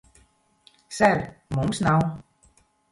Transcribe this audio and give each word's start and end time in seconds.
Ser, 1.01 1.11
mums 1.59 1.87
nav... 1.91 2.07